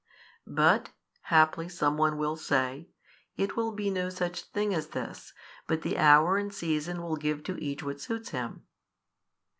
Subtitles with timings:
[0.47, 0.89] |527 But
[1.29, 2.89] (haply some one will say)
[3.37, 5.31] it will be no such thing as this,
[5.67, 8.65] but the hour and season will give to each what suits him.